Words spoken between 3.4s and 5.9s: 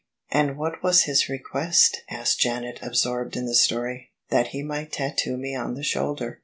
the story." That he might tattoo me on the